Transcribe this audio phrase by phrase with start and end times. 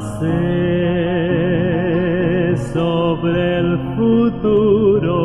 [0.00, 0.30] pasé
[2.72, 5.18] sobre el futuro,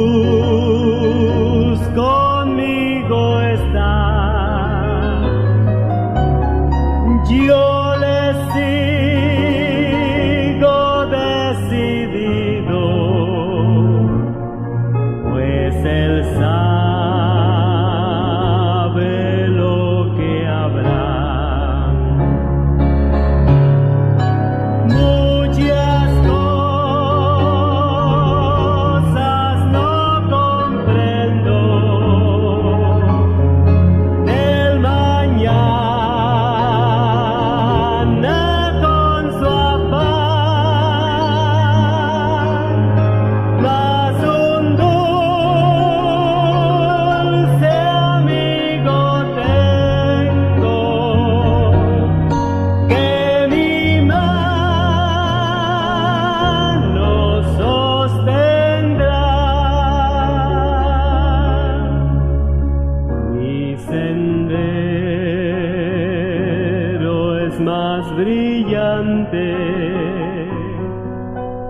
[67.53, 69.55] Es más brillante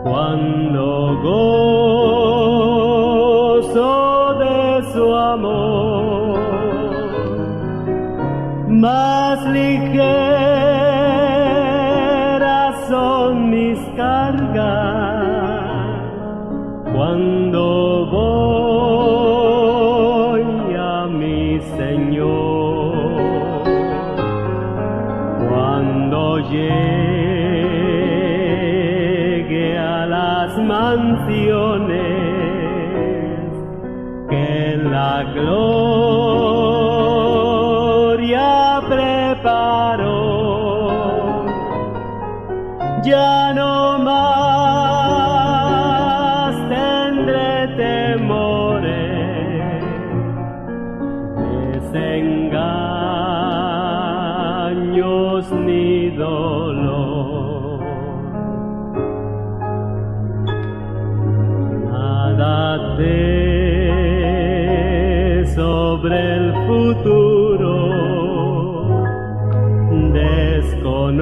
[0.04, 2.74] cuando gozo
[4.34, 6.38] de su amor.
[8.68, 10.41] Más ligeras
[25.52, 26.98] cuando llegue
[29.78, 32.00] a las mansiones
[34.30, 35.72] que la gloria
[38.88, 40.22] preparó.
[43.04, 43.41] Ya
[55.42, 57.80] desengaños ni dolor.
[61.90, 64.22] Nada te
[65.54, 67.74] sobre el futuro,
[70.12, 71.16] desconozco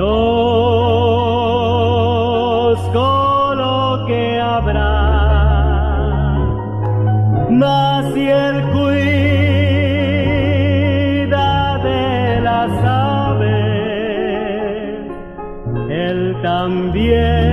[3.57, 4.93] lo que habrá,
[7.51, 7.90] mas
[16.61, 17.50] también